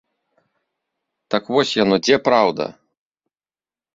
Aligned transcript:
Так 1.35 1.43
вось 1.55 1.75
яно 1.83 1.95
дзе 2.07 2.17
праўда? 2.31 2.65